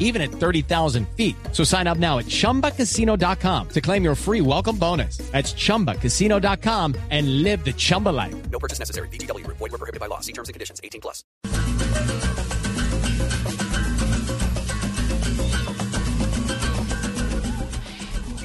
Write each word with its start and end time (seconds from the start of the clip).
even 0.00 0.20
at 0.20 0.32
30,000 0.32 1.06
feet. 1.16 1.36
So 1.52 1.62
sign 1.62 1.86
up 1.86 1.98
now 1.98 2.18
at 2.18 2.26
chumbacasino.com 2.26 3.68
to 3.68 3.80
claim 3.80 4.02
your 4.02 4.16
free 4.16 4.40
welcome 4.40 4.76
bonus. 4.76 5.18
That's 5.30 5.52
chumbacasino.com 5.54 6.96
and 7.10 7.44
live 7.44 7.64
the 7.64 7.72
Chumba 7.72 8.08
life. 8.08 8.34
No 8.50 8.58
purchase 8.58 8.80
necessary. 8.80 9.08
BGW. 9.08 9.46
Void 9.46 9.60
were 9.60 9.78
prohibited 9.78 10.00
by 10.00 10.06
law. 10.06 10.18
See 10.18 10.32
terms 10.32 10.48
and 10.48 10.54
conditions. 10.54 10.80
18 10.82 11.00
plus. 11.00 11.24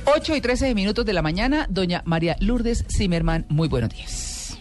Ocho 0.08 0.36
y 0.36 0.42
13 0.42 0.76
minutos 0.76 1.04
de 1.04 1.14
la 1.14 1.22
mañana, 1.22 1.66
doña 1.68 2.04
María 2.06 2.38
Lourdes 2.40 2.86
Zimmerman, 2.88 3.46
muy 3.50 3.68
buenos 3.68 3.90
días. 3.90 4.58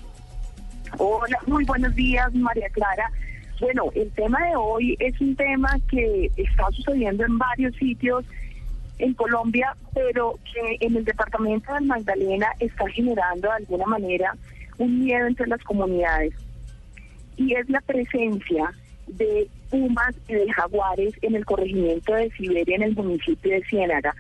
Hola, 0.99 1.39
muy 1.47 1.65
buenos 1.65 1.95
días, 1.95 2.33
María 2.35 2.69
Clara. 2.71 3.11
Bueno, 3.61 3.91
el 3.95 4.11
tema 4.13 4.39
de 4.49 4.57
hoy 4.57 4.97
es 4.99 5.21
un 5.21 5.37
tema 5.37 5.79
que 5.91 6.31
está 6.37 6.71
sucediendo 6.73 7.25
en 7.25 7.39
varios 7.39 7.75
sitios 7.77 8.25
en 8.99 9.15
Colombia, 9.15 9.77
pero 9.93 10.39
que 10.53 10.85
en 10.85 10.97
el 10.97 11.05
departamento 11.05 11.73
del 11.73 11.85
Magdalena 11.85 12.49
está 12.61 12.89
generando 12.89 13.49
de 13.49 13.55
alguna 13.55 13.87
manera 13.87 14.37
un 14.79 15.05
miedo 15.05 15.27
entre 15.27 15.47
las 15.47 15.63
comunidades. 15.63 16.35
Y 17.37 17.55
es 17.55 17.69
la 17.69 17.81
presencia 17.81 18.73
de 19.07 19.49
pumas 19.71 20.15
y 20.29 20.35
de 20.35 20.53
jaguares 20.53 21.15
en 21.23 21.35
el 21.35 21.45
corregimiento 21.45 22.15
de 22.15 22.31
Siberia, 22.31 22.77
en 22.77 22.83
el 22.83 22.95
municipio 22.95 23.53
de 23.53 23.65
Ciénaga. 23.65 24.15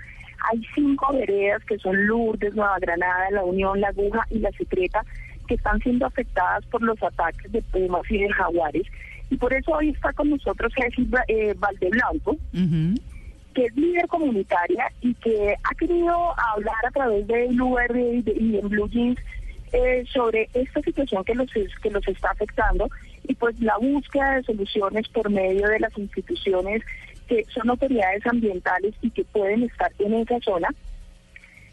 Hay 0.50 0.62
cinco 0.74 1.12
veredas 1.12 1.64
que 1.64 1.78
son 1.78 2.06
Lourdes, 2.06 2.54
Nueva 2.54 2.78
Granada, 2.80 3.30
La 3.30 3.44
Unión, 3.44 3.80
La 3.80 3.88
Aguja 3.88 4.26
y 4.30 4.38
La 4.40 4.50
Secreta 4.52 5.02
que 5.46 5.54
están 5.54 5.78
siendo 5.80 6.06
afectadas 6.06 6.64
por 6.66 6.82
los 6.82 7.00
ataques 7.02 7.50
de 7.52 7.62
pumas 7.62 8.02
y 8.10 8.18
de 8.18 8.32
jaguares. 8.32 8.86
Y 9.34 9.36
por 9.36 9.52
eso 9.52 9.72
hoy 9.72 9.88
está 9.88 10.12
con 10.12 10.30
nosotros 10.30 10.72
Ceci 10.76 11.08
eh, 11.26 11.54
Valdeblanco, 11.58 12.36
que 12.52 13.64
es 13.64 13.74
líder 13.74 14.06
comunitaria 14.06 14.92
y 15.00 15.12
que 15.14 15.56
ha 15.60 15.74
querido 15.74 16.32
hablar 16.52 16.86
a 16.86 16.90
través 16.92 17.26
de 17.26 17.48
UR 17.60 17.96
y, 17.96 18.22
de, 18.22 18.32
y 18.32 18.58
en 18.58 18.68
Blue 18.68 18.88
Jeans 18.88 19.18
eh, 19.72 20.04
sobre 20.12 20.48
esta 20.54 20.80
situación 20.82 21.24
que 21.24 21.34
los, 21.34 21.50
que 21.50 21.90
los 21.90 22.06
está 22.06 22.30
afectando 22.30 22.88
y 23.26 23.34
pues 23.34 23.58
la 23.58 23.76
búsqueda 23.76 24.36
de 24.36 24.44
soluciones 24.44 25.08
por 25.08 25.28
medio 25.28 25.66
de 25.66 25.80
las 25.80 25.98
instituciones 25.98 26.84
que 27.26 27.44
son 27.52 27.68
autoridades 27.70 28.24
ambientales 28.26 28.94
y 29.02 29.10
que 29.10 29.24
pueden 29.24 29.64
estar 29.64 29.90
en 29.98 30.14
esa 30.14 30.38
zona, 30.44 30.68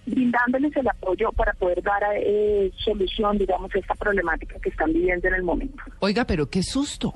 brindándoles 0.07 0.75
el 0.77 0.87
apoyo 0.87 1.31
para 1.33 1.53
poder 1.53 1.83
dar 1.83 2.01
eh, 2.15 2.71
solución, 2.83 3.37
digamos, 3.37 3.69
a 3.75 3.77
esta 3.77 3.93
problemática 3.93 4.57
que 4.59 4.69
están 4.69 4.91
viviendo 4.91 5.27
en 5.27 5.35
el 5.35 5.43
momento. 5.43 5.83
Oiga, 5.99 6.25
pero 6.25 6.49
qué 6.49 6.63
susto. 6.63 7.13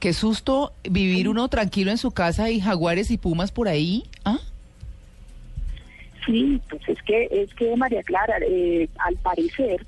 Qué 0.00 0.12
susto 0.12 0.72
vivir 0.88 1.28
uno 1.28 1.48
tranquilo 1.48 1.90
en 1.90 1.98
su 1.98 2.10
casa 2.10 2.50
y 2.50 2.60
jaguares 2.60 3.10
y 3.10 3.18
pumas 3.18 3.52
por 3.52 3.68
ahí. 3.68 4.04
¿Ah? 4.24 4.38
Sí, 6.26 6.60
pues 6.68 6.82
es 6.88 7.02
que, 7.02 7.28
es 7.30 7.54
que 7.54 7.74
María 7.76 8.02
Clara, 8.02 8.36
eh, 8.42 8.88
al 8.98 9.16
parecer, 9.16 9.86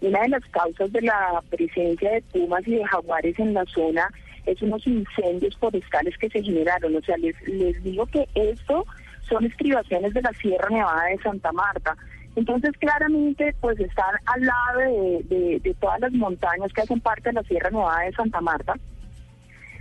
una 0.00 0.22
de 0.22 0.28
las 0.28 0.44
causas 0.46 0.92
de 0.92 1.02
la 1.02 1.42
presencia 1.48 2.10
de 2.10 2.22
pumas 2.22 2.66
y 2.66 2.76
de 2.76 2.84
jaguares 2.84 3.38
en 3.38 3.54
la 3.54 3.64
zona 3.66 4.10
es 4.46 4.60
unos 4.62 4.86
incendios 4.86 5.56
forestales 5.56 6.16
que 6.18 6.30
se 6.30 6.42
generaron. 6.42 6.96
O 6.96 7.00
sea, 7.02 7.16
les, 7.18 7.34
les 7.46 7.82
digo 7.82 8.06
que 8.06 8.26
esto 8.34 8.86
son 9.28 9.44
estribaciones 9.44 10.14
de 10.14 10.22
la 10.22 10.32
Sierra 10.32 10.68
Nevada 10.70 11.04
de 11.04 11.18
Santa 11.18 11.52
Marta. 11.52 11.96
Entonces, 12.38 12.70
claramente, 12.78 13.52
pues 13.60 13.80
están 13.80 14.14
al 14.26 14.40
lado 14.42 14.78
de, 15.28 15.60
de, 15.60 15.74
todas 15.80 15.98
las 15.98 16.12
montañas 16.12 16.72
que 16.72 16.82
hacen 16.82 17.00
parte 17.00 17.30
de 17.30 17.32
la 17.32 17.42
Sierra 17.42 17.68
Nevada 17.68 18.02
de 18.02 18.12
Santa 18.12 18.40
Marta, 18.40 18.74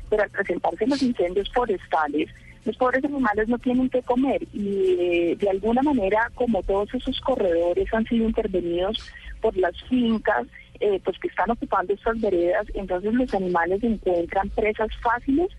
pero 0.09 0.23
al 0.23 0.31
presentarse 0.31 0.87
los 0.87 1.03
incendios 1.03 1.51
forestales, 1.53 2.31
los 2.65 2.75
pobres 2.77 3.05
animales 3.05 3.47
no 3.47 3.59
tienen 3.59 3.91
que 3.91 4.01
comer 4.01 4.41
y 4.53 4.95
eh, 4.99 5.35
de 5.39 5.49
alguna 5.51 5.83
manera, 5.83 6.31
como 6.33 6.63
todos 6.63 6.91
esos 6.95 7.21
corredores 7.21 7.93
han 7.93 8.05
sido 8.05 8.25
intervenidos 8.25 8.97
por 9.39 9.55
las 9.55 9.79
fincas, 9.83 10.47
eh, 10.79 10.99
pues 11.03 11.19
que 11.19 11.27
están 11.27 11.51
ocupando 11.51 11.93
estas 11.93 12.19
veredas, 12.19 12.65
entonces 12.73 13.13
los 13.13 13.31
animales 13.35 13.83
encuentran 13.83 14.49
presas 14.49 14.89
fáciles 15.03 15.49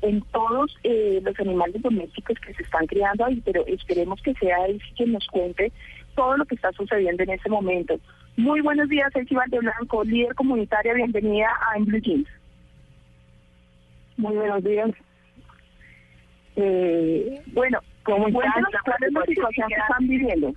en 0.00 0.22
todos 0.32 0.74
eh, 0.84 1.20
los 1.22 1.38
animales 1.38 1.82
domésticos 1.82 2.38
que 2.38 2.54
se 2.54 2.62
están 2.62 2.86
criando 2.86 3.26
ahí, 3.26 3.42
pero 3.44 3.62
esperemos 3.66 4.22
que 4.22 4.32
sea 4.34 4.64
él 4.64 4.80
quien 4.96 5.12
nos 5.12 5.26
cuente 5.26 5.70
todo 6.16 6.36
lo 6.36 6.44
que 6.46 6.56
está 6.56 6.72
sucediendo 6.72 7.22
en 7.22 7.30
este 7.30 7.48
momento. 7.48 8.00
Muy 8.36 8.60
buenos 8.60 8.88
días, 8.88 9.14
Elsie 9.14 9.36
Blanco, 9.36 10.02
líder 10.02 10.34
comunitaria, 10.34 10.94
bienvenida 10.94 11.48
a 11.70 11.76
En 11.76 11.84
Blue 11.84 12.00
Jeans. 12.00 12.28
Muy 14.16 14.34
buenos 14.34 14.64
días. 14.64 14.90
Eh, 16.56 17.42
bueno, 17.52 17.80
¿cómo 18.02 18.26
están? 18.26 18.64
¿Cuál 18.84 18.96
es 19.02 19.12
la 19.12 19.24
situación 19.26 19.68
que 19.68 19.74
están 19.74 20.08
viviendo? 20.08 20.54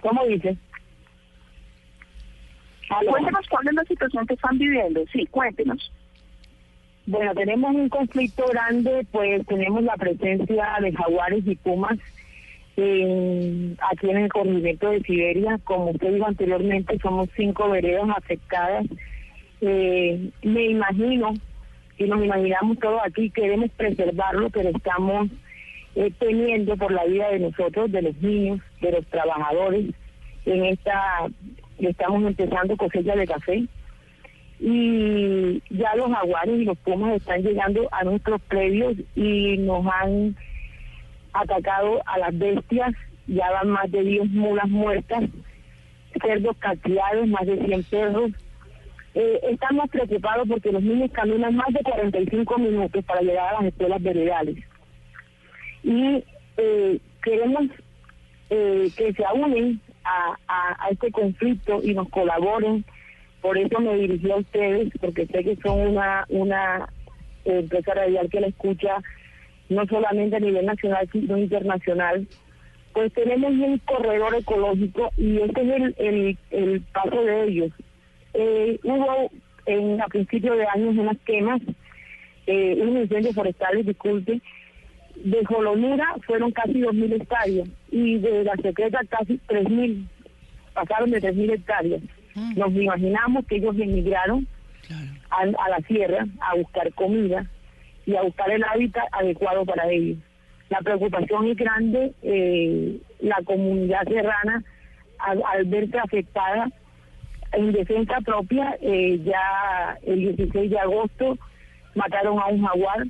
¿Cómo 0.00 0.24
dice? 0.26 0.56
Cuéntenos 3.08 3.48
cuál 3.48 3.68
es 3.68 3.74
la 3.74 3.84
situación 3.84 4.26
que 4.26 4.34
están 4.34 4.58
viviendo. 4.58 5.00
Sí, 5.12 5.26
cuéntenos. 5.26 5.90
Bueno, 7.06 7.34
tenemos 7.34 7.74
un 7.74 7.88
conflicto 7.88 8.46
grande, 8.46 9.06
pues 9.10 9.44
tenemos 9.46 9.82
la 9.82 9.96
presencia 9.96 10.76
de 10.80 10.92
jaguares 10.92 11.46
y 11.46 11.56
pumas 11.56 11.98
aquí 12.76 14.10
en 14.10 14.16
el 14.16 14.28
corregimiento 14.28 14.90
de 14.90 15.00
Siberia. 15.00 15.58
Como 15.64 15.90
usted 15.90 16.12
dijo 16.12 16.26
anteriormente, 16.26 16.98
somos 17.00 17.28
cinco 17.36 17.70
veredas 17.70 18.08
afectadas. 18.16 18.86
Eh, 19.60 20.30
me 20.42 20.66
imagino, 20.66 21.34
y 21.98 22.04
nos 22.04 22.24
imaginamos 22.24 22.78
todos 22.78 23.00
aquí, 23.04 23.30
queremos 23.30 23.70
preservarlo, 23.76 24.50
pero 24.50 24.70
estamos 24.70 25.28
eh, 25.94 26.10
teniendo 26.18 26.76
por 26.76 26.92
la 26.92 27.04
vida 27.04 27.30
de 27.30 27.38
nosotros, 27.38 27.90
de 27.92 28.02
los 28.02 28.16
niños, 28.20 28.60
de 28.80 28.92
los 28.92 29.06
trabajadores, 29.06 29.86
en 30.44 30.64
esta 30.66 31.26
estamos 31.78 32.22
empezando 32.24 32.76
cosecha 32.76 33.16
de 33.16 33.26
café 33.26 33.64
y 34.60 35.62
ya 35.70 35.94
los 35.96 36.10
jaguares 36.10 36.60
y 36.60 36.64
los 36.64 36.78
pumas 36.78 37.16
están 37.16 37.42
llegando 37.42 37.88
a 37.92 38.04
nuestros 38.04 38.40
predios 38.42 38.94
y 39.16 39.56
nos 39.58 39.84
han 39.86 40.36
atacado 41.34 42.00
a 42.06 42.18
las 42.18 42.38
bestias, 42.38 42.94
ya 43.26 43.50
van 43.50 43.68
más 43.68 43.90
de 43.90 44.02
10 44.02 44.30
mulas 44.30 44.68
muertas, 44.68 45.24
cerdos 46.22 46.56
castigados, 46.58 47.26
más 47.26 47.46
de 47.46 47.58
100 47.64 47.82
perros. 47.84 48.30
Eh, 49.14 49.40
estamos 49.50 49.90
preocupados 49.90 50.48
porque 50.48 50.72
los 50.72 50.82
niños 50.82 51.10
caminan 51.12 51.54
más 51.54 51.72
de 51.72 51.80
45 51.80 52.58
minutos 52.58 53.04
para 53.04 53.20
llegar 53.20 53.54
a 53.54 53.58
las 53.58 53.72
escuelas 53.72 54.02
veredales. 54.02 54.56
Y 55.82 56.24
eh, 56.56 56.98
queremos 57.22 57.64
eh, 58.50 58.90
que 58.96 59.12
se 59.12 59.24
unen 59.34 59.80
a, 60.04 60.36
a, 60.46 60.88
este 60.90 61.10
conflicto 61.10 61.80
y 61.82 61.94
nos 61.94 62.08
colaboren. 62.10 62.84
Por 63.40 63.58
eso 63.58 63.80
me 63.80 63.96
dirigí 63.96 64.30
a 64.30 64.36
ustedes, 64.36 64.92
porque 65.00 65.26
sé 65.26 65.44
que 65.44 65.56
son 65.56 65.80
una, 65.80 66.24
una 66.28 66.88
empresa 67.44 67.94
radial 67.94 68.30
que 68.30 68.40
la 68.40 68.46
escucha 68.46 69.02
no 69.74 69.86
solamente 69.86 70.36
a 70.36 70.40
nivel 70.40 70.66
nacional, 70.66 71.08
sino 71.12 71.38
internacional. 71.38 72.26
Pues 72.92 73.12
tenemos 73.12 73.50
un 73.50 73.78
corredor 73.78 74.34
ecológico 74.36 75.10
y 75.16 75.38
este 75.38 75.62
es 75.62 75.68
el, 75.68 75.94
el, 75.98 76.38
el 76.50 76.80
paso 76.92 77.24
de 77.24 77.44
ellos. 77.44 77.72
Eh, 78.34 78.78
hubo 78.84 79.30
en, 79.66 80.00
a 80.00 80.06
principios 80.06 80.56
de 80.56 80.66
años 80.66 80.96
unas 80.96 81.18
quemas, 81.26 81.60
eh, 82.46 82.78
unos 82.80 83.04
incendios 83.04 83.34
forestales, 83.34 83.86
disculpe, 83.86 84.40
de 85.16 85.44
Jolonura 85.44 86.14
fueron 86.26 86.50
casi 86.50 86.80
2.000 86.80 87.20
hectáreas 87.20 87.68
y 87.90 88.18
de 88.18 88.44
la 88.44 88.54
secreta 88.56 89.00
casi 89.08 89.38
3.000, 89.48 90.06
pasaron 90.74 91.10
de 91.10 91.22
3.000 91.22 91.52
hectáreas. 91.54 92.02
Mm. 92.34 92.58
Nos 92.58 92.72
imaginamos 92.74 93.46
que 93.46 93.56
ellos 93.56 93.76
emigraron 93.78 94.46
a, 95.30 95.46
la 95.46 95.78
sierra 95.86 96.26
a 96.40 96.56
buscar 96.56 96.92
comida 96.94 97.46
y 98.06 98.16
a 98.16 98.22
buscar 98.22 98.50
el 98.50 98.64
hábitat 98.64 99.04
adecuado 99.12 99.64
para 99.64 99.90
ellos. 99.90 100.18
La 100.70 100.78
preocupación 100.80 101.48
es 101.48 101.56
grande, 101.56 102.12
eh, 102.22 102.98
la 103.20 103.36
comunidad 103.44 104.04
serrana 104.04 104.62
al, 105.18 105.64
verse 105.66 105.98
afectada 105.98 106.68
en 107.52 107.72
defensa 107.72 108.20
propia, 108.24 108.76
eh, 108.80 109.20
ya 109.24 109.96
el 110.04 110.36
16 110.36 110.70
de 110.70 110.78
agosto 110.78 111.38
mataron 111.94 112.38
a 112.38 112.46
un 112.46 112.64
jaguar 112.64 113.06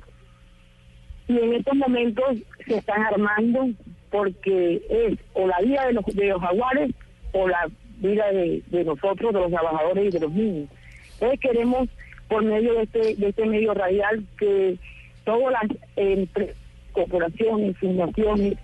y 1.27 1.39
en 1.39 1.53
estos 1.53 1.75
momentos 1.75 2.37
se 2.67 2.77
están 2.77 3.03
armando 3.03 3.69
porque 4.11 4.81
es 4.89 5.19
o 5.33 5.47
la 5.47 5.59
vida 5.61 5.87
de 5.87 5.93
los, 5.93 6.05
de 6.05 6.27
los 6.27 6.41
jaguares 6.41 6.91
o 7.33 7.47
la 7.47 7.67
vida 7.97 8.31
de, 8.31 8.83
nosotros, 8.83 9.33
de 9.33 9.39
los 9.39 9.51
trabajadores 9.51 10.05
y 10.05 10.11
de 10.11 10.19
los 10.19 10.31
niños. 10.31 10.69
Entonces 11.13 11.39
queremos 11.39 11.89
por 12.27 12.43
medio 12.43 12.73
de 12.75 12.83
este, 12.83 13.15
de 13.15 13.29
este 13.29 13.45
medio 13.45 13.73
radial 13.73 14.23
que 14.37 14.77
todas 15.23 15.53
las 15.53 16.49
corporaciones, 16.91 17.77
fundaciones, 17.77 18.55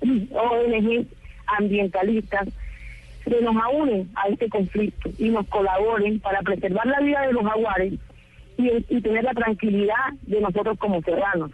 ONG 0.02 1.06
ambientalistas 1.46 2.48
se 3.24 3.40
nos 3.40 3.54
unen 3.72 4.10
a 4.14 4.28
este 4.28 4.48
conflicto 4.48 5.10
y 5.18 5.28
nos 5.28 5.46
colaboren 5.48 6.20
para 6.20 6.42
preservar 6.42 6.86
la 6.86 7.00
vida 7.00 7.26
de 7.26 7.32
los 7.32 7.44
jaguares 7.44 7.94
y, 8.56 8.70
y 8.88 9.00
tener 9.00 9.24
la 9.24 9.32
tranquilidad 9.32 10.12
de 10.22 10.40
nosotros 10.40 10.78
como 10.78 11.00
ciudadanos. 11.02 11.50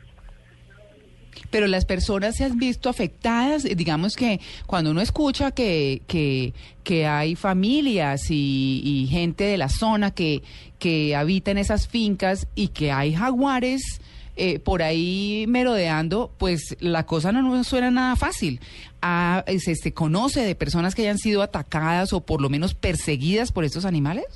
Pero 1.51 1.67
las 1.67 1.85
personas 1.85 2.37
se 2.37 2.45
han 2.45 2.59
visto 2.59 2.89
afectadas, 2.89 3.65
eh, 3.65 3.75
digamos 3.75 4.17
que 4.17 4.41
cuando 4.67 4.91
uno 4.91 5.01
escucha 5.01 5.51
que, 5.51 6.03
que, 6.07 6.53
que 6.85 7.07
hay 7.07 7.37
familias 7.37 8.31
y, 8.31 9.09
gente 9.11 9.45
de 9.45 9.57
la 9.57 9.69
zona 9.69 10.11
que, 10.11 10.43
que 10.79 11.17
habita 11.17 11.51
en 11.51 11.59
esas 11.59 11.89
fincas 11.89 12.47
y 12.55 12.69
que 12.69 12.93
hay 12.93 13.15
jaguares 13.15 14.01
eh, 14.37 14.59
por 14.59 14.83
ahí 14.83 15.47
merodeando, 15.49 16.31
pues 16.39 16.77
la 16.81 17.07
cosa 17.07 17.33
no 17.33 17.65
suena 17.65 17.91
nada 17.91 18.15
fácil. 18.15 18.61
Ah, 19.01 19.45
¿se, 19.59 19.75
¿Se 19.75 19.93
conoce 19.93 20.43
de 20.43 20.55
personas 20.55 20.95
que 20.95 21.03
hayan 21.03 21.19
sido 21.19 21.43
atacadas 21.43 22.13
o 22.13 22.21
por 22.21 22.41
lo 22.41 22.49
menos 22.49 22.75
perseguidas 22.75 23.51
por 23.53 23.65
estos 23.65 23.85
animales? 23.85 24.27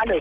Aló. 0.00 0.20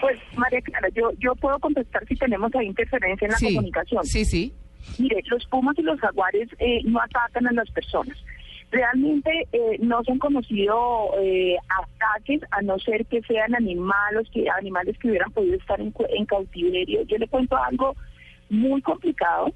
Pues, 0.00 0.18
María 0.36 0.60
Clara, 0.60 0.88
yo, 0.94 1.10
yo 1.18 1.34
puedo 1.36 1.58
contestar 1.58 2.06
si 2.06 2.16
tenemos 2.16 2.54
ahí 2.54 2.66
interferencia 2.66 3.26
en 3.26 3.32
la 3.32 3.38
sí, 3.38 3.54
comunicación. 3.54 4.04
sí, 4.04 4.24
sí. 4.24 4.54
Mire, 4.98 5.22
los 5.26 5.44
pumas 5.46 5.76
y 5.78 5.82
los 5.82 5.98
jaguares 6.00 6.48
eh, 6.58 6.80
no 6.84 7.00
atacan 7.00 7.46
a 7.46 7.52
las 7.52 7.70
personas. 7.70 8.16
Realmente 8.70 9.46
eh, 9.52 9.76
no 9.80 10.02
se 10.04 10.12
han 10.12 10.18
conocido 10.18 11.10
eh, 11.20 11.56
ataques 11.68 12.42
a 12.50 12.62
no 12.62 12.78
ser 12.78 13.06
que 13.06 13.22
sean 13.22 13.54
animales 13.54 14.28
que 14.32 14.48
animales 14.50 14.98
que 14.98 15.08
hubieran 15.08 15.30
podido 15.32 15.56
estar 15.56 15.80
en, 15.80 15.94
en 16.10 16.26
cautiverio. 16.26 17.02
Yo 17.02 17.16
le 17.16 17.28
cuento 17.28 17.56
algo 17.56 17.94
muy 18.50 18.82
complicado 18.82 19.52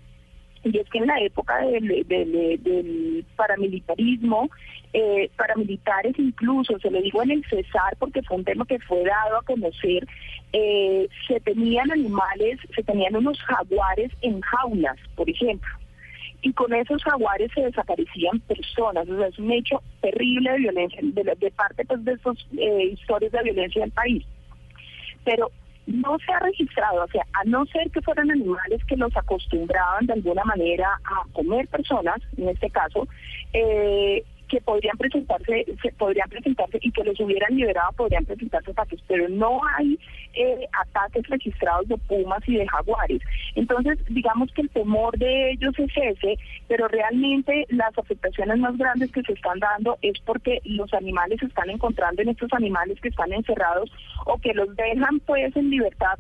y 0.65 0.79
es 0.79 0.89
que 0.91 0.99
en 0.99 1.07
la 1.07 1.19
época 1.21 1.59
del, 1.59 3.25
paramilitarismo, 3.37 4.51
eh, 4.93 5.31
paramilitares 5.37 6.19
incluso, 6.19 6.79
se 6.79 6.91
lo 6.91 7.01
digo 7.01 7.23
en 7.23 7.31
el 7.31 7.45
Cesar 7.47 7.97
porque 7.99 8.23
fue 8.23 8.39
un 8.39 8.45
tema 8.45 8.67
que 8.67 8.79
fue 8.81 9.03
dado 9.05 9.39
a 9.39 9.43
conocer, 9.43 10.07
eh, 10.53 11.09
se 11.27 11.41
tenían 11.41 11.91
animales, 11.91 12.59
se 12.75 12.83
tenían 12.83 13.17
unos 13.17 13.41
jaguares 13.43 14.13
en 14.23 14.41
jaulas, 14.41 14.99
por 15.15 15.31
ejemplo. 15.31 15.71
Y 16.43 16.53
con 16.55 16.73
esos 16.73 17.03
jaguares 17.05 17.51
se 17.55 17.63
desaparecían 17.63 18.41
personas, 18.41 19.09
o 19.09 19.17
sea, 19.17 19.29
es 19.29 19.39
un 19.39 19.53
hecho 19.53 19.83
terrible 20.01 20.53
de 20.53 20.59
violencia, 20.59 21.01
de, 21.03 21.37
de 21.39 21.51
parte 21.51 21.85
pues, 21.85 22.05
de 22.05 22.13
estas 22.13 22.37
historias 22.93 23.33
de 23.33 23.43
violencia 23.43 23.83
del 23.83 23.93
país 23.93 24.25
pero 25.25 25.51
no 25.91 26.19
se 26.25 26.33
ha 26.33 26.39
registrado, 26.39 27.05
o 27.05 27.09
sea, 27.09 27.25
a 27.33 27.45
no 27.45 27.67
ser 27.67 27.91
que 27.91 28.01
fueran 28.03 28.31
animales 28.31 28.85
que 28.87 28.97
los 28.97 29.15
acostumbraban 29.17 30.07
de 30.07 30.15
alguna 30.15 30.45
manera 30.45 31.01
a 31.05 31.29
comer 31.33 31.69
personas, 31.69 32.21
en 32.37 32.49
este 32.49 32.71
caso, 32.71 33.07
eh, 33.53 34.25
que 34.51 34.61
podrían 34.61 34.99
presentarse, 34.99 35.65
se 35.81 35.93
podrían 35.93 36.29
presentarse 36.29 36.79
y 36.83 36.91
que 36.91 37.05
los 37.05 37.19
hubieran 37.21 37.57
liberado, 37.57 37.93
podrían 37.93 38.27
presentarse 38.27 38.73
ataques, 38.73 39.01
pero 39.07 39.29
no 39.29 39.61
hay 39.77 39.99
eh, 40.35 40.67
ataques 40.73 41.27
registrados 41.29 41.89
de 41.89 41.97
pumas 41.97 42.47
y 42.49 42.57
de 42.57 42.67
jaguares. 42.67 43.23
Entonces, 43.55 43.99
digamos 44.09 44.53
que 44.53 44.63
el 44.63 44.71
temor 44.71 45.17
de 45.19 45.53
ellos 45.53 45.73
es 45.79 45.91
ese, 45.97 46.37
pero 46.69 46.89
realmente 46.89 47.65
las 47.71 47.97
afectaciones 47.97 48.59
más 48.59 48.77
grandes 48.77 49.13
que 49.13 49.23
se 49.23 49.33
están 49.33 49.61
dando 49.61 49.97
es 50.03 50.19
porque 50.27 50.61
los 50.65 50.93
animales 50.95 51.39
se 51.39 51.47
están 51.47 51.71
encontrando 51.71 52.23
en 52.23 52.31
estos 52.31 52.53
animales 52.53 53.01
que 53.01 53.09
están 53.09 53.33
encerrados 53.33 53.91
o 54.27 54.37
que 54.39 54.53
los 54.53 54.75
dejan 54.75 55.21
pues 55.21 55.55
en 55.57 55.71
libertad 55.71 56.19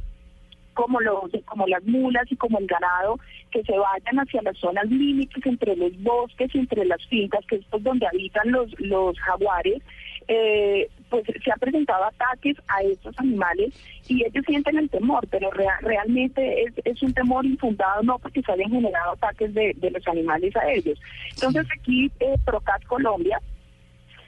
como 0.81 1.00
los 1.00 1.31
como 1.44 1.67
las 1.67 1.85
mulas 1.85 2.27
y 2.31 2.37
como 2.37 2.59
el 2.59 2.67
ganado 2.67 3.19
que 3.50 3.62
se 3.65 3.77
vayan 3.77 4.19
hacia 4.21 4.41
las 4.43 4.56
zonas 4.59 4.87
límites 4.91 5.44
entre 5.44 5.77
los 5.77 5.93
bosques 6.03 6.55
y 6.55 6.59
entre 6.59 6.85
las 6.87 7.05
fincas 7.06 7.44
que 7.47 7.56
es 7.56 7.65
pues, 7.71 7.82
donde 7.82 8.06
habitan 8.06 8.50
los 8.50 8.69
los 8.81 9.19
jaguares 9.21 9.82
eh, 10.29 10.88
pues 11.11 11.25
se 11.44 11.50
han 11.53 11.59
presentado 11.59 12.05
ataques 12.05 12.56
a 12.69 12.82
estos 12.82 13.15
animales 13.19 13.69
y 14.09 14.25
ellos 14.25 14.44
sienten 14.47 14.79
el 14.79 14.88
temor 14.88 15.27
pero 15.29 15.50
rea- 15.50 15.81
realmente 15.82 16.62
es, 16.62 16.73
es 16.85 17.03
un 17.03 17.12
temor 17.12 17.44
infundado 17.44 18.03
no 18.03 18.19
porque 18.19 18.43
se 18.43 18.53
hayan 18.53 18.71
generado 18.71 19.12
ataques 19.12 19.53
de, 19.55 19.75
de 19.77 19.91
los 19.91 20.06
animales 20.09 20.55
a 20.56 20.71
ellos. 20.71 20.99
Entonces 21.35 21.67
aquí 21.79 22.11
eh, 22.21 22.37
Procat 22.47 22.85
Colombia 22.85 23.41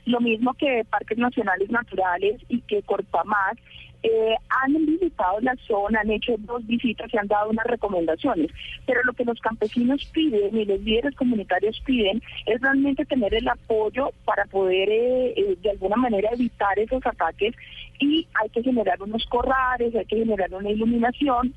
lo 0.05 0.21
mismo 0.21 0.55
que 0.55 0.85
Parques 0.89 1.19
Nacionales 1.19 1.71
Naturales 1.71 2.41
y 2.49 2.61
que 2.63 2.83
Corpamar, 2.83 3.57
eh, 4.03 4.35
han 4.49 4.85
visitado 4.85 5.41
la 5.41 5.55
zona, 5.67 6.01
han 6.01 6.11
hecho 6.11 6.35
dos 6.39 6.67
visitas 6.67 7.13
y 7.13 7.19
han 7.19 7.29
dado 7.29 7.51
unas 7.51 7.67
recomendaciones. 7.67 8.51
Pero 8.85 9.01
lo 9.05 9.13
que 9.13 9.25
los 9.25 9.41
campesinos 9.41 10.05
piden 10.13 10.57
y 10.57 10.65
los 10.65 10.81
líderes 10.81 11.15
comunitarios 11.15 11.81
piden 11.85 12.21
es 12.47 12.61
realmente 12.61 13.05
tener 13.05 13.33
el 13.33 13.47
apoyo 13.47 14.11
para 14.25 14.45
poder 14.47 14.89
eh, 14.89 15.35
eh, 15.37 15.57
de 15.63 15.71
alguna 15.71 15.97
manera 15.97 16.31
evitar 16.33 16.77
esos 16.79 17.05
ataques 17.07 17.55
y 18.01 18.27
hay 18.35 18.49
que 18.51 18.63
generar 18.63 19.01
unos 19.01 19.25
corrales, 19.27 19.95
hay 19.95 20.07
que 20.07 20.17
generar 20.17 20.53
una 20.53 20.71
iluminación 20.71 21.55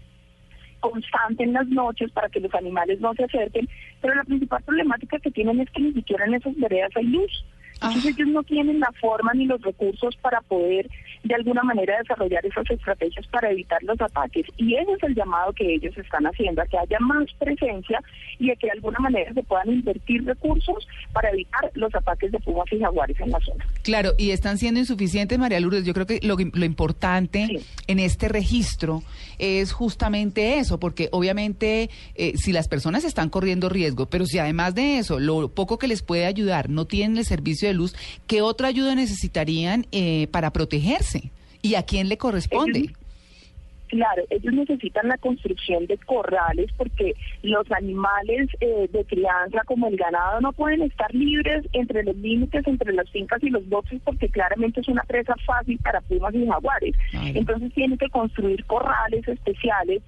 constante 0.80 1.44
en 1.44 1.54
las 1.54 1.68
noches 1.68 2.12
para 2.12 2.30
que 2.30 2.40
los 2.40 2.54
animales 2.54 3.00
no 3.00 3.16
se 3.16 3.24
acerquen, 3.24 3.68
pero 4.02 4.14
la 4.14 4.24
principal 4.24 4.62
problemática 4.64 5.18
que 5.18 5.32
tienen 5.32 5.62
es 5.62 5.70
que 5.72 5.82
ni 5.82 5.94
siquiera 5.94 6.26
en 6.26 6.36
esas 6.36 6.56
veredas 6.58 6.92
hay 6.96 7.06
luz. 7.06 7.46
Entonces 7.76 8.06
ellos 8.06 8.28
no 8.30 8.44
tienen 8.44 8.80
la 8.80 8.92
forma 9.00 9.34
ni 9.34 9.46
los 9.46 9.62
recursos 9.62 10.16
para 10.18 10.42
poder 10.42 10.90
de 11.24 11.36
alguna 11.36 11.64
manera 11.64 11.98
desarrollar 11.98 12.46
esas 12.46 12.70
estrategias 12.70 13.28
para 13.28 13.52
evitar 13.52 13.82
los 13.84 14.00
ataques. 14.00 14.46
Y 14.58 14.76
ese 14.76 14.94
es 14.94 15.04
el 15.04 15.16
llamado 15.16 15.54
que 15.54 15.76
ellos 15.76 15.98
están 15.98 16.26
haciendo, 16.26 16.62
a 16.62 16.66
que 16.66 16.78
haya 16.78 17.00
más 17.00 17.26
presencia 17.40 18.02
y 18.40 18.52
a 18.52 18.56
que 18.56 18.68
de 18.68 18.74
alguna 18.74 19.00
manera 19.00 19.34
se 19.34 19.44
puedan 19.44 19.70
invertir 19.70 20.26
recursos 20.26 20.88
para 21.14 21.32
evitar 21.32 21.72
los 21.74 21.94
ataques 21.94 22.32
de 22.32 22.40
pumas 22.40 22.72
y 22.72 22.80
jaguares 22.80 23.20
en 23.20 23.32
la 23.32 23.40
zona. 23.40 23.66
Claro, 23.86 24.14
y 24.18 24.32
están 24.32 24.58
siendo 24.58 24.80
insuficientes, 24.80 25.38
María 25.38 25.60
Lourdes. 25.60 25.86
Yo 25.86 25.94
creo 25.94 26.08
que 26.08 26.20
lo, 26.24 26.36
lo 26.38 26.66
importante 26.66 27.46
Sí. 27.48 27.60
en 27.86 28.00
este 28.00 28.28
registro 28.30 29.04
es 29.38 29.74
justamente 29.74 30.58
eso, 30.58 30.80
porque 30.80 31.08
obviamente 31.12 31.92
eh, 32.16 32.34
si 32.36 32.52
las 32.52 32.68
personas 32.68 33.04
están 33.04 33.30
corriendo 33.30 33.70
riesgo, 33.70 34.08
pero 34.08 34.26
si 34.26 34.40
además 34.40 34.74
de 34.74 34.98
eso, 34.98 35.20
lo 35.20 35.50
poco 35.50 35.78
que 35.78 35.88
les 35.88 36.02
puede 36.02 36.26
ayudar, 36.26 36.68
no 36.68 36.86
tienen 36.86 37.20
el 37.20 37.26
servicio 37.26 37.68
de 37.68 37.76
luz, 37.76 37.94
¿qué 38.26 38.42
otra 38.42 38.70
ayuda 38.70 38.96
necesitarían 38.96 39.86
eh, 39.92 40.30
para 40.32 40.52
protegerse? 40.52 41.32
¿Y 41.62 41.76
a 41.76 41.84
quién 41.84 42.10
le 42.10 42.18
corresponde? 42.18 42.80
Ellos- 42.80 42.92
Claro, 43.88 44.24
ellos 44.30 44.54
necesitan 44.54 45.08
la 45.08 45.18
construcción 45.18 45.86
de 45.86 45.98
corrales 45.98 46.72
porque 46.78 47.14
los 47.44 47.72
animales 47.72 48.50
eh, 48.60 48.90
de 48.92 49.06
crianza 49.06 49.62
como 49.66 49.88
el 49.88 49.96
ganado 49.96 50.42
no 50.42 50.54
pueden 50.54 50.82
estar 50.82 51.14
libres 51.14 51.66
entre 51.74 52.04
los 52.04 52.16
límites 52.16 52.66
entre 52.68 52.94
las 52.94 53.10
fincas 53.12 53.44
y 53.44 53.50
los 53.50 53.68
bosques 53.70 54.02
porque 54.04 54.30
claramente 54.30 54.82
es 54.82 54.88
una 54.88 55.04
presa 55.04 55.36
fácil 55.46 55.78
para 55.84 56.02
pumas 56.02 56.34
y 56.34 56.48
jaguares. 56.48 56.96
Entonces 57.14 57.74
tienen 57.74 57.98
que 57.98 58.10
construir 58.10 58.66
corrales 58.66 59.28
especiales 59.28 60.02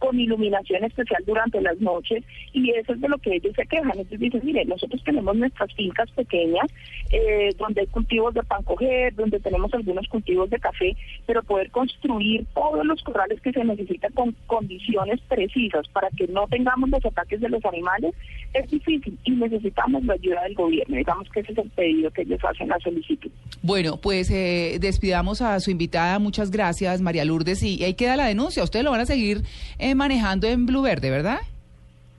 con 0.00 0.18
iluminación 0.18 0.84
especial 0.84 1.22
durante 1.24 1.60
las 1.60 1.80
noches 1.80 2.24
y 2.52 2.70
eso 2.70 2.94
es 2.94 3.00
de 3.00 3.08
lo 3.08 3.18
que 3.18 3.36
ellos 3.36 3.54
se 3.54 3.66
quejan. 3.66 3.92
Entonces 3.92 4.18
dicen, 4.18 4.40
mire, 4.42 4.64
nosotros 4.64 5.00
tenemos 5.04 5.36
nuestras 5.36 5.72
fincas 5.74 6.10
pequeñas 6.10 6.66
eh, 7.12 7.50
donde 7.58 7.82
hay 7.82 7.86
cultivos 7.86 8.34
de 8.34 8.42
pan 8.42 8.64
coger, 8.64 9.14
donde 9.14 9.38
tenemos 9.38 9.72
algunos 9.72 10.08
cultivos 10.08 10.50
de 10.50 10.58
café, 10.58 10.96
pero 11.26 11.44
poder 11.44 11.70
construir 11.70 12.44
todos 12.54 12.84
los 12.84 13.00
corrales 13.02 13.40
que 13.40 13.52
se 13.52 13.62
necesitan 13.62 14.12
con 14.12 14.34
condiciones 14.48 15.20
precisas 15.28 15.86
para 15.88 16.08
que 16.10 16.26
no 16.26 16.48
tengamos 16.48 16.90
los 16.90 17.04
ataques 17.04 17.40
de 17.40 17.48
los 17.48 17.64
animales 17.64 18.14
es 18.54 18.68
difícil 18.70 19.16
y 19.24 19.30
necesitamos 19.32 20.04
la 20.04 20.14
ayuda 20.14 20.42
del 20.42 20.54
gobierno. 20.54 20.96
Digamos 20.96 21.28
que 21.30 21.40
ese 21.40 21.52
es 21.52 21.58
el 21.58 21.70
pedido 21.70 22.10
que 22.10 22.22
ellos 22.22 22.40
hacen 22.42 22.68
la 22.68 22.78
solicitud. 22.80 23.30
Bueno, 23.62 23.98
pues 23.98 24.30
eh, 24.30 24.78
despidamos 24.80 25.42
a 25.42 25.60
su 25.60 25.70
invitada. 25.70 26.18
Muchas 26.18 26.50
gracias, 26.50 27.00
María 27.00 27.24
Lourdes. 27.24 27.62
Y 27.62 27.84
ahí 27.84 27.94
queda 27.94 28.16
la 28.16 28.26
denuncia. 28.26 28.64
Ustedes 28.64 28.84
lo 28.84 28.90
van 28.90 29.00
a 29.00 29.06
seguir 29.06 29.42
eh, 29.78 29.89
manejando 29.94 30.46
en 30.46 30.66
Blue 30.66 30.82
Verde, 30.82 31.10
¿verdad? 31.10 31.40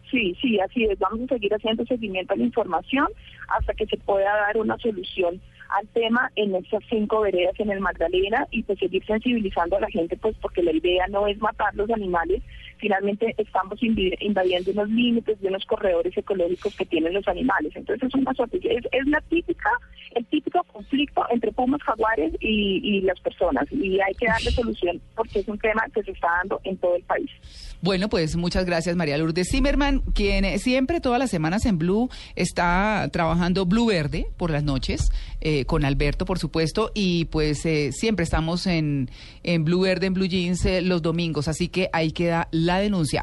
Sí, 0.10 0.36
sí, 0.42 0.60
así 0.60 0.84
es. 0.86 1.00
Vamos 1.00 1.22
a 1.22 1.34
seguir 1.34 1.54
haciendo 1.54 1.86
seguimiento 1.86 2.34
a 2.34 2.38
la 2.38 2.44
información 2.44 3.08
hasta 3.48 3.74
que 3.74 3.86
se 3.86 3.98
pueda 3.98 4.36
dar 4.36 4.58
una 4.58 4.78
solución 4.78 5.40
al 5.70 5.88
tema 5.90 6.30
en 6.36 6.54
estas 6.56 6.84
cinco 6.90 7.22
veredas 7.22 7.58
en 7.58 7.72
el 7.72 7.80
Magdalena 7.80 8.46
y 8.52 8.64
pues 8.64 8.78
seguir 8.78 9.06
sensibilizando 9.06 9.78
a 9.78 9.80
la 9.80 9.90
gente, 9.90 10.18
pues 10.18 10.36
porque 10.42 10.64
la 10.64 10.74
idea 10.74 11.08
no 11.08 11.28
es 11.28 11.40
matar 11.40 11.74
los 11.76 11.90
animales, 11.90 12.42
finalmente 12.82 13.34
estamos 13.38 13.80
invadiendo 13.82 14.72
unos 14.72 14.90
límites 14.90 15.40
de 15.40 15.48
unos 15.48 15.64
corredores 15.66 16.18
ecológicos 16.18 16.76
que 16.76 16.86
tienen 16.86 17.14
los 17.14 17.28
animales. 17.28 17.72
Entonces 17.76 18.10
es 18.10 18.16
una 18.16 18.32
es, 18.32 18.86
es 18.92 19.08
la 19.08 19.22
típica, 19.30 19.70
el 20.16 20.26
típico 20.26 20.64
conflicto 20.64 21.24
entre 21.30 21.52
pumas, 21.52 21.82
jaguares 21.84 22.34
y, 22.40 22.82
y 22.84 23.02
las 23.02 23.20
personas 23.22 23.72
y 23.72 24.02
hay 24.02 24.14
que 24.16 24.26
darle 24.26 24.52
solución 24.52 25.02
porque 25.16 25.40
es 25.40 25.48
un 25.48 25.60
tema 25.60 25.84
que 25.94 26.04
se 26.04 26.12
está 26.12 26.28
dando 26.40 26.60
en 26.64 26.78
todo 26.78 26.96
el 26.96 27.04
país. 27.04 27.30
Bueno, 27.82 28.10
pues 28.10 28.36
muchas 28.36 28.66
gracias, 28.66 28.96
María 28.96 29.18
Lourdes 29.18 29.50
Zimmerman, 29.50 30.02
quien 30.14 30.60
siempre, 30.60 31.02
todas 31.02 31.20
las 31.20 31.32
semanas 31.32 31.66
en 31.66 31.78
Blue, 31.78 32.10
está 32.36 33.10
trabajando 33.12 33.66
Blue 33.66 33.88
Verde 33.88 34.28
por 34.38 34.52
las 34.52 34.64
noches. 34.64 35.12
Eh, 35.42 35.66
con 35.66 35.86
Alberto, 35.86 36.26
por 36.26 36.40
supuesto, 36.40 36.92
y 36.94 37.26
pues 37.26 37.66
eh, 37.66 37.92
siempre 37.92 38.24
estamos 38.24 38.68
en, 38.68 39.10
en 39.44 39.66
Blue 39.66 39.82
Verde, 39.82 40.06
en 40.06 40.14
Blue 40.14 40.28
Jeans 40.28 40.64
eh, 40.66 40.82
los 40.82 41.02
domingos, 41.02 41.48
así 41.48 41.68
que 41.68 41.90
ahí 41.94 42.12
queda 42.12 42.48
la 42.52 42.78
denuncia. 42.78 43.20